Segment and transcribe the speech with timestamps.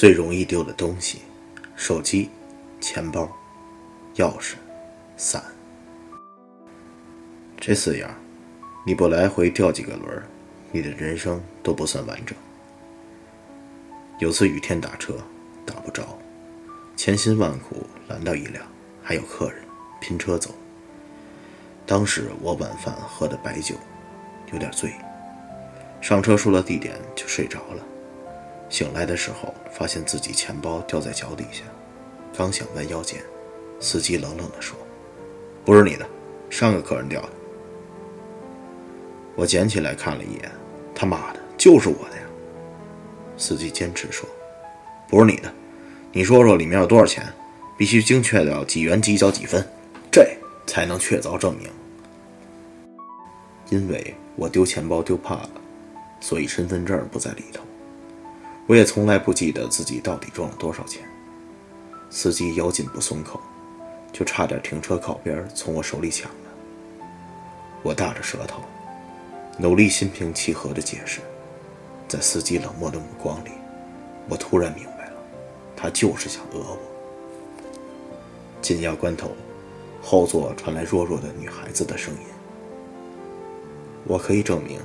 [0.00, 1.18] 最容易丢的东西：
[1.76, 2.30] 手机、
[2.80, 3.30] 钱包、
[4.14, 4.54] 钥匙、
[5.14, 5.44] 伞。
[7.58, 8.10] 这四样，
[8.86, 10.26] 你不来回掉几个轮儿，
[10.72, 12.34] 你的人生都不算完整。
[14.20, 15.18] 有次雨天打车
[15.66, 16.18] 打不着，
[16.96, 18.64] 千辛万苦拦到一辆，
[19.02, 19.62] 还有客人，
[20.00, 20.54] 拼车走。
[21.84, 23.74] 当时我晚饭喝的白酒，
[24.50, 24.94] 有点醉。
[26.00, 27.84] 上车说了地点就睡着了。
[28.70, 31.64] 醒来的时候，发现自己钱包掉在脚底下，
[32.34, 33.20] 刚想弯腰捡，
[33.80, 34.78] 司机冷冷地说
[35.66, 36.06] ：“不是你的，
[36.48, 37.28] 上个客人掉的。”
[39.34, 40.50] 我捡起来看了一眼，
[40.94, 42.22] 他妈的，就是我的呀！
[43.36, 44.28] 司机坚持说
[45.10, 45.52] ：“不是你的，
[46.12, 47.26] 你说说里面有多少钱？
[47.76, 49.66] 必须精确到几元几角几分，
[50.12, 50.28] 这
[50.66, 51.68] 才能确凿证明。”
[53.70, 55.50] 因为我丢钱包丢怕了，
[56.20, 57.62] 所以身份证不在里头。
[58.70, 61.02] 我也从来不记得自己到底赚了多少钱。
[62.08, 63.40] 司机咬紧不松口，
[64.12, 67.04] 就差点停车靠边从我手里抢了。
[67.82, 68.62] 我大着舌头，
[69.58, 71.18] 努力心平气和地解释。
[72.06, 73.50] 在司机冷漠的目光里，
[74.28, 75.14] 我突然明白了，
[75.74, 76.78] 他就是想讹我。
[78.62, 79.32] 紧要关头，
[80.00, 82.20] 后座传来弱弱的女孩子的声音
[84.06, 84.78] ：“我可以证明，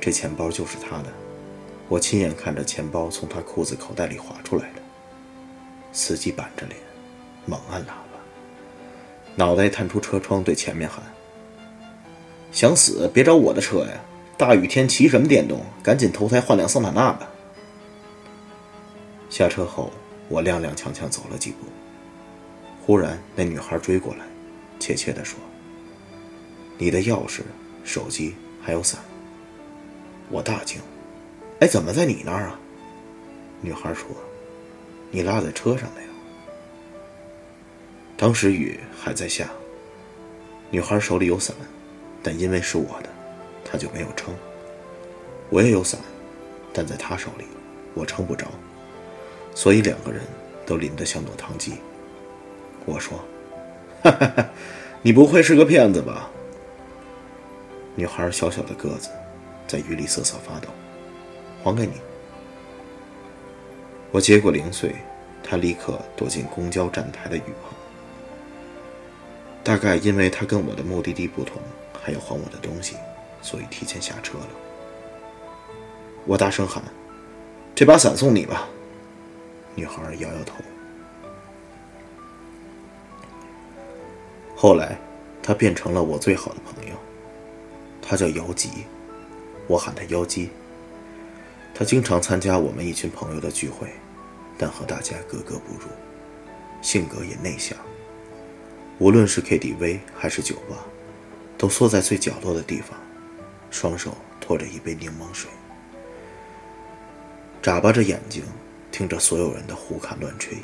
[0.00, 1.12] 这钱包就是他的。”
[1.88, 4.82] 我亲眼看着钱包从他裤子口袋里滑出来的。
[5.92, 6.78] 司机板着脸，
[7.46, 8.18] 猛按喇叭，
[9.34, 11.02] 脑袋探出车窗对前面喊
[12.52, 14.00] ：“想死别找我的车呀！
[14.36, 15.60] 大雨天骑什么电动？
[15.82, 17.28] 赶紧投胎换辆桑塔纳吧！”
[19.30, 19.90] 下车后，
[20.28, 21.58] 我踉踉跄跄走了几步，
[22.84, 24.26] 忽然那女孩追过来，
[24.78, 25.38] 怯怯地说
[26.76, 27.40] ：“你的钥匙、
[27.84, 29.00] 手机还有伞。”
[30.28, 30.80] 我大惊。
[31.60, 32.58] 哎，怎么在你那儿啊？
[33.62, 34.06] 女孩说
[35.10, 36.08] ：“你落在车上了呀。”
[38.18, 39.48] 当时雨还在下，
[40.70, 41.56] 女孩手里有伞，
[42.22, 43.08] 但因为是我的，
[43.64, 44.34] 她就没有撑。
[45.48, 45.98] 我也有伞，
[46.74, 47.46] 但在她手里，
[47.94, 48.46] 我撑不着，
[49.54, 50.20] 所以两个人
[50.66, 51.76] 都淋得像落汤鸡。
[52.84, 53.18] 我说
[54.04, 54.50] ：“哈哈哈，
[55.00, 56.30] 你不会是个骗子吧？”
[57.96, 59.08] 女孩小小的个子，
[59.66, 60.68] 在雨里瑟瑟发抖。
[61.62, 61.92] 还给你。
[64.10, 64.94] 我接过零碎，
[65.42, 67.72] 他立刻躲进公交站台的雨棚。
[69.62, 71.60] 大概因为他跟我的目的地不同，
[72.00, 72.96] 还要还我的东西，
[73.42, 74.48] 所以提前下车了。
[76.24, 76.82] 我大声喊
[77.74, 78.68] ：“这把伞送你吧。”
[79.74, 80.54] 女孩摇摇头。
[84.54, 84.98] 后来，
[85.42, 86.94] 他变成了我最好的朋友。
[88.00, 88.70] 他叫姚吉，
[89.66, 90.48] 我喊他妖姬。
[91.78, 93.90] 他经常参加我们一群朋友的聚会，
[94.56, 95.90] 但和大家格格不入，
[96.80, 97.76] 性格也内向。
[98.98, 100.86] 无论是 KTV 还是酒吧，
[101.58, 102.98] 都缩在最角落的地方，
[103.70, 105.50] 双手托着一杯柠檬水，
[107.60, 108.42] 眨巴着眼睛
[108.90, 110.56] 听着所有人的胡侃乱吹。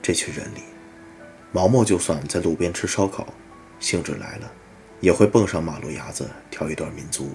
[0.00, 0.62] 这群人里，
[1.52, 3.26] 毛毛就算在路边吃烧烤，
[3.78, 4.50] 兴致来了，
[5.00, 7.34] 也会蹦上马路牙子跳一段民族舞。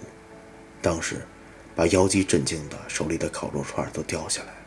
[0.81, 1.21] 当时。
[1.75, 4.57] 把妖姬震惊的，手里的烤肉串都掉下来了。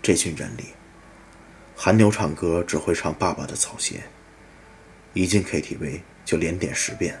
[0.00, 0.66] 这群人里，
[1.76, 3.96] 韩牛唱歌只会唱《爸爸的草鞋》，
[5.12, 7.18] 一进 KTV 就连点十遍，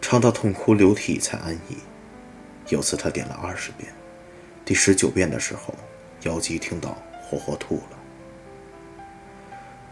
[0.00, 1.76] 唱到痛哭流涕才安逸。
[2.68, 3.92] 有次他点了二十遍，
[4.64, 5.74] 第十九遍的时候，
[6.22, 7.98] 妖姬听到活活吐了。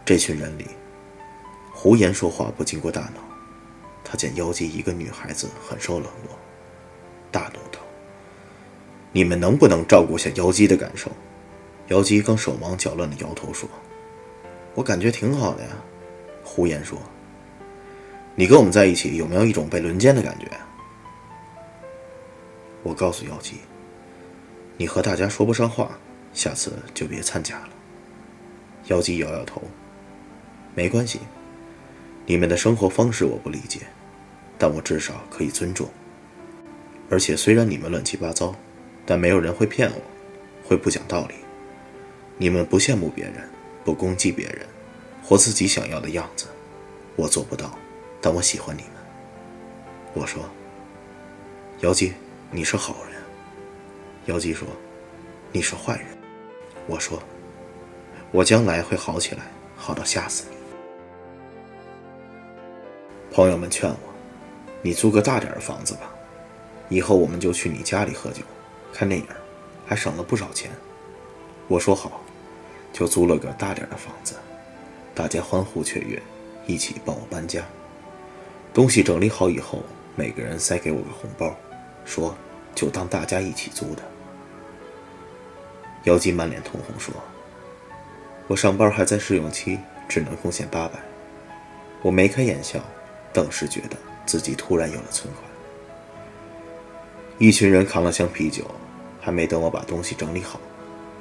[0.05, 0.67] 这群人里，
[1.73, 3.21] 胡言说话不经过大脑，
[4.03, 6.37] 他见妖姬一个女孩子很受冷落。
[9.17, 11.09] ：“你们能不能照顾下妖姬的感受？”
[11.89, 13.67] 妖姬刚手忙脚乱的摇头说
[14.75, 15.69] ：“我感觉挺好的呀。”
[16.45, 17.01] 胡言说
[18.37, 20.45] ：“你跟我们在一起有没有一种被轮奸的感觉？”
[22.83, 23.55] 我告诉妖姬
[24.77, 25.97] ：“你和大家说不上话，
[26.31, 27.69] 下次就别参加了。”
[28.85, 29.59] 妖姬摇摇头
[30.75, 31.21] ：“没关系，
[32.27, 33.79] 你们的生活方式我不理解，
[34.59, 35.89] 但我至少可以尊重。”
[37.09, 38.53] 而且虽然你们乱七八糟，
[39.07, 40.01] 但没有人会骗我，
[40.67, 41.35] 会不讲道理。
[42.37, 43.49] 你们不羡慕别人，
[43.85, 44.67] 不攻击别人，
[45.23, 46.45] 活自己想要的样子，
[47.15, 47.79] 我做不到，
[48.21, 48.91] 但我喜欢你们。
[50.13, 50.43] 我说
[51.79, 52.13] ：“姚姬，
[52.51, 53.21] 你是好人。”
[54.27, 54.67] 姚姬说
[55.53, 56.07] ：“你是坏人。”
[56.85, 57.23] 我说
[58.31, 59.43] ：“我将来会好起来，
[59.77, 60.57] 好到吓死你。”
[63.33, 63.97] 朋友们劝我
[64.83, 66.13] ：“你租个大点的房子吧。”
[66.89, 68.41] 以后我们就去你家里喝酒、
[68.93, 69.27] 看电影，
[69.85, 70.71] 还省了不少钱。
[71.67, 72.21] 我说好，
[72.93, 74.35] 就租了个大点的房子，
[75.13, 76.21] 大家欢呼雀跃，
[76.65, 77.61] 一起帮我搬家。
[78.73, 79.83] 东西整理好以后，
[80.15, 81.55] 每个人塞给我个红包，
[82.05, 82.35] 说
[82.73, 84.03] 就当大家一起租的。
[86.03, 87.13] 姚姬满脸通红说
[88.47, 90.99] ：“我上班还在试用期，只能贡献八百。”
[92.01, 92.79] 我眉开眼笑，
[93.33, 95.43] 顿时觉得自己突然有了存款。
[97.39, 98.65] 一群人扛了箱啤酒，
[99.21, 100.59] 还没等我把东西整理好，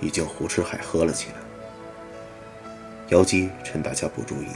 [0.00, 1.36] 已经胡吃海喝了起来。
[3.08, 4.46] 姚姬趁大家不注意，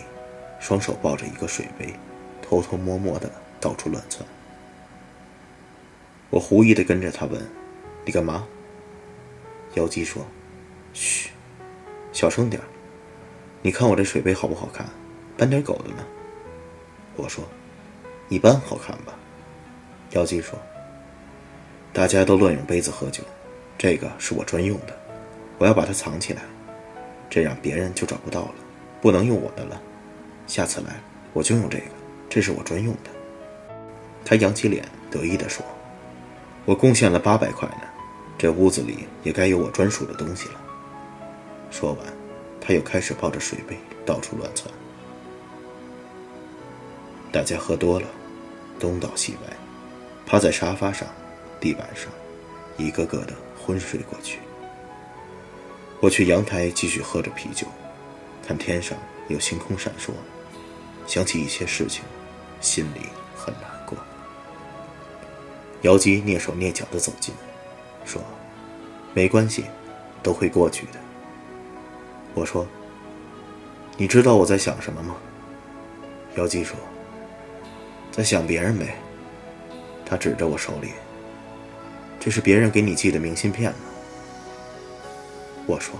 [0.58, 1.92] 双手抱着一个水杯，
[2.40, 3.30] 偷偷摸摸的
[3.60, 4.26] 到处乱窜。
[6.30, 7.46] 我狐疑的跟着他问
[8.06, 8.46] ：“你干嘛？”
[9.74, 10.26] 姚姬说
[10.94, 11.28] ：“嘘，
[12.10, 12.62] 小声点
[13.60, 14.88] 你看我这水杯好不好看？
[15.36, 16.06] 斑点狗的呢。”
[17.16, 17.44] 我说
[18.30, 19.14] ：“一般好看吧。”
[20.12, 20.58] 姚姬说
[22.00, 23.22] ：“大家都乱用杯子喝酒，
[23.76, 24.98] 这个是我专用的，
[25.58, 26.40] 我要把它藏起来，
[27.28, 28.54] 这样别人就找不到了，
[29.02, 29.78] 不能用我的了。
[30.46, 30.98] 下次来
[31.34, 31.84] 我就用这个，
[32.26, 33.10] 这是我专用的。”
[34.24, 35.62] 他扬起脸得意地说
[36.64, 37.82] ：“我贡献了八百块呢，
[38.38, 40.54] 这屋子里也该有我专属的东西了。”
[41.70, 42.06] 说完，
[42.62, 43.76] 他又开始抱着水杯
[44.06, 44.72] 到处乱窜。
[47.30, 48.06] 大家喝多了，
[48.78, 49.52] 东倒西歪，
[50.24, 51.06] 趴在沙发上、
[51.60, 52.10] 地板上，
[52.78, 54.38] 一个个的昏睡过去。
[56.00, 57.66] 我去阳台继续喝着啤酒，
[58.46, 58.96] 看天上
[59.28, 60.12] 有星空闪烁，
[61.06, 62.02] 想起一些事情，
[62.60, 63.00] 心里
[63.36, 63.98] 很难过。
[65.82, 67.34] 姚姬蹑手蹑脚地走近，
[68.06, 68.22] 说
[69.12, 69.64] ：“没关系，
[70.22, 70.92] 都会过去的。”
[72.32, 72.66] 我说
[73.98, 75.16] ：“你知道我在想什么吗？”
[76.36, 76.76] 姚姬说。
[78.10, 78.96] 在想别人呗。
[80.04, 80.90] 他指着我手里，
[82.20, 83.78] 这是别人给你寄的明信片呢。
[85.66, 85.94] 我说，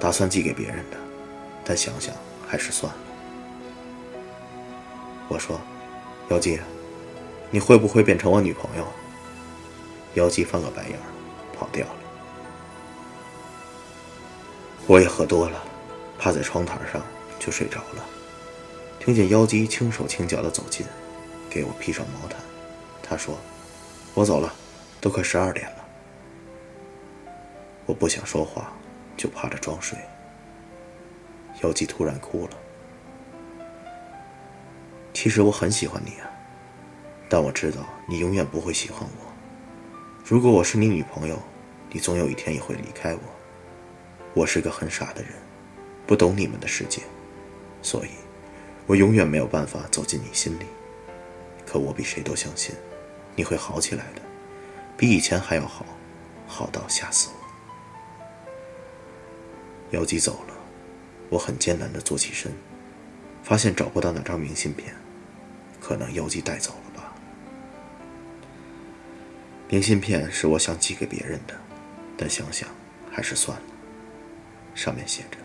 [0.00, 0.96] 打算寄给别人的，
[1.64, 2.14] 但想想
[2.48, 2.98] 还是算了。
[5.28, 5.60] 我说，
[6.30, 6.58] 姚姬，
[7.50, 8.86] 你会不会变成我女朋友？
[10.14, 10.98] 姚姬翻个白眼，
[11.54, 11.94] 跑掉了。
[14.86, 15.62] 我也喝多了，
[16.18, 17.02] 趴在窗台上
[17.38, 18.04] 就睡着了。
[18.98, 20.86] 听见妖姬轻手轻脚的走近，
[21.50, 22.40] 给我披上毛毯。
[23.02, 23.36] 他说
[24.14, 24.52] ：“我走了，
[25.06, 25.86] 都快十二点了。”
[27.86, 28.72] 我不想说话，
[29.16, 29.96] 就趴着装睡。
[31.62, 32.58] 妖姬突然哭了。
[35.14, 36.28] 其实我很喜欢你啊，
[37.28, 39.32] 但我知道你永远不会喜欢我。
[40.24, 41.40] 如果我是你女朋友，
[41.92, 43.20] 你总有一天也会离开我。
[44.34, 45.30] 我是个很傻的人，
[46.04, 47.02] 不懂你们的世界，
[47.80, 48.08] 所以。
[48.88, 50.66] 我永远没有办法走进你心里，
[51.64, 52.74] 可我比谁都相信，
[53.36, 54.22] 你会好起来的，
[54.96, 55.84] 比以前还要好，
[56.46, 57.36] 好到吓死我。
[59.90, 60.54] 姚姬走了，
[61.28, 62.52] 我很艰难地坐起身，
[63.42, 64.94] 发现找不到那张明信片，
[65.80, 67.14] 可能姚姬带走了吧。
[69.68, 71.54] 明信片是我想寄给别人的，
[72.16, 72.68] 但想想
[73.10, 73.64] 还是算了。
[74.74, 75.38] 上面写着。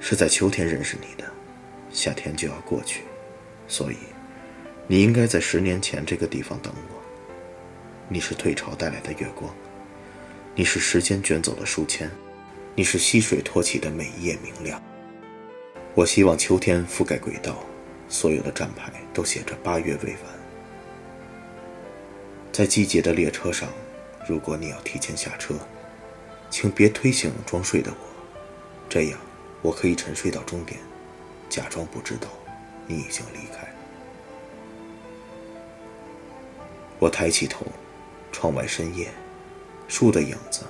[0.00, 1.24] 是在秋天认识你的，
[1.90, 3.04] 夏天就要过去，
[3.68, 3.96] 所以
[4.86, 7.01] 你应该在十年前这个地方等我。
[8.12, 9.50] 你是退潮带来的月光，
[10.54, 12.10] 你是时间卷走的书签，
[12.74, 14.82] 你是溪水托起的每一页明亮。
[15.94, 17.64] 我希望秋天覆盖轨道，
[18.10, 20.20] 所有的站牌都写着八月未完。
[22.52, 23.66] 在季节的列车上，
[24.28, 25.54] 如果你要提前下车，
[26.50, 28.06] 请别推醒装睡的我，
[28.90, 29.18] 这样。
[29.62, 30.78] 我可以沉睡到终点，
[31.48, 32.28] 假装不知道
[32.86, 33.66] 你已经离开。
[36.98, 37.64] 我抬起头，
[38.32, 39.08] 窗外深夜，
[39.86, 40.62] 树的影子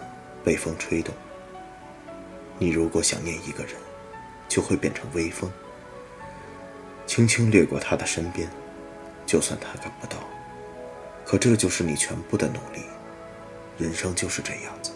[0.44, 1.14] 被风吹动。
[2.58, 3.74] 你如果想念一个人，
[4.48, 5.50] 就会变成微风，
[7.06, 8.46] 轻轻掠过他的身边，
[9.24, 10.16] 就算他看不到。
[11.24, 12.82] 可这就是你全部的努力。
[13.78, 14.92] 人生就是这样子，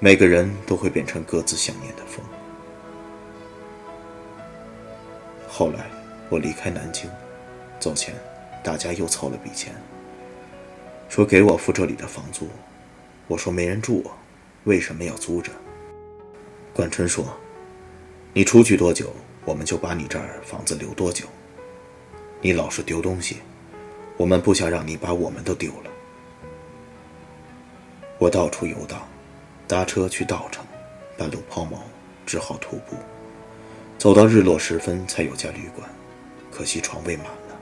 [0.00, 2.22] 每个人都会变成各自想念的风。
[5.48, 5.86] 后来，
[6.28, 7.10] 我离开南京，
[7.80, 8.14] 走前，
[8.62, 9.74] 大家又凑了笔钱，
[11.08, 12.48] 说给我付这里的房租。
[13.26, 14.04] 我说没人住，
[14.64, 15.50] 为什么要租着？
[16.72, 17.26] 管春说
[18.32, 19.12] ：“你出去多久，
[19.44, 21.26] 我们就把你这儿房子留多久。
[22.40, 23.38] 你老是丢东西，
[24.16, 25.90] 我们不想让你把我们都丢了。”
[28.18, 29.06] 我到处游荡，
[29.66, 30.64] 搭车去稻城，
[31.16, 31.78] 半路抛锚，
[32.26, 32.96] 只好徒步。
[33.96, 35.88] 走到日落时分，才有家旅馆，
[36.52, 37.58] 可惜床位满了。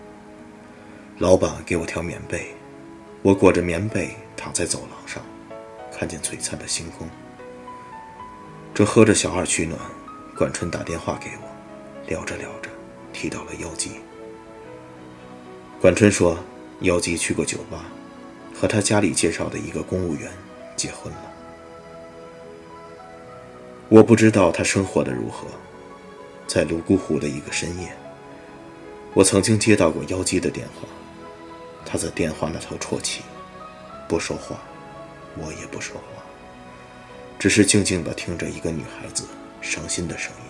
[1.18, 2.54] 老板给我条棉被，
[3.26, 5.20] 我裹着棉被躺在走廊上，
[5.92, 7.08] 看见璀璨的星空。
[8.72, 9.76] 正喝着小二取暖，
[10.38, 12.70] 管春打电话给我，聊着聊着
[13.12, 13.90] 提到了妖姬。
[15.80, 16.38] 管春说，
[16.82, 17.86] 妖姬去过酒吧，
[18.54, 20.30] 和他家里介绍的一个公务员
[20.76, 21.32] 结婚了。
[23.88, 25.48] 我不知道他生活的如何，
[26.46, 27.92] 在泸沽湖的一个深夜，
[29.14, 30.86] 我曾经接到过妖姬的电话，
[31.86, 33.22] 他在电话那头啜泣，
[34.08, 34.58] 不说话，
[35.38, 36.22] 我也不说话，
[37.38, 39.24] 只是静静地听着一个女孩子
[39.62, 40.42] 伤心的声音。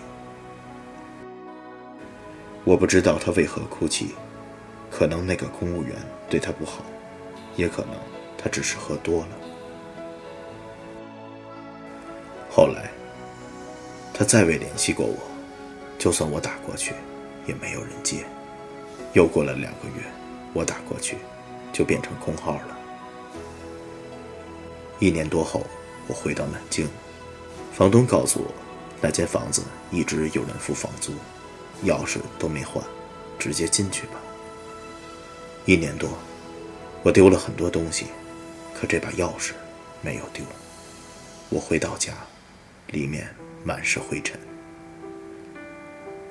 [2.65, 4.15] 我不知道他为何哭泣，
[4.91, 5.95] 可能那个公务员
[6.27, 6.83] 对他不好，
[7.55, 7.91] 也可能
[8.37, 9.29] 他只是喝多了。
[12.49, 12.89] 后来。
[14.19, 15.15] 他再未联系过我，
[15.99, 16.91] 就算我打过去，
[17.45, 18.25] 也没有人接。
[19.13, 20.03] 又过了两个月，
[20.53, 21.17] 我打过去，
[21.71, 22.77] 就变成空号了。
[24.99, 25.65] 一年多后，
[26.07, 26.87] 我回到南京，
[27.73, 28.51] 房东告诉我，
[29.01, 31.13] 那间房子一直有人付房租，
[31.85, 32.83] 钥匙都没换，
[33.37, 34.13] 直接进去吧。
[35.65, 36.09] 一年多，
[37.03, 38.07] 我丢了很多东西，
[38.73, 39.51] 可这把钥匙
[40.01, 40.43] 没有丢。
[41.49, 42.13] 我回到家，
[42.91, 43.27] 里面。
[43.63, 44.39] 满是灰尘，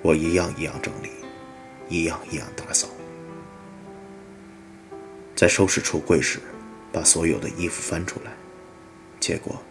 [0.01, 1.11] 我一样一样整理，
[1.91, 2.89] 一样一样打扫。
[5.37, 6.41] 在收拾橱柜时，
[6.91, 8.33] 把所有的衣服翻出来，
[9.21, 9.63] 结果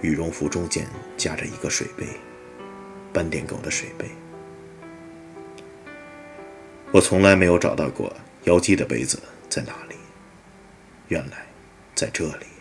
[0.00, 2.06] 羽绒服中间夹着一个水杯，
[3.12, 4.08] 斑点狗的水杯。
[6.92, 9.96] 我从来没有找到过妖姬的杯子在哪里，
[11.08, 11.46] 原来
[11.96, 12.51] 在这里。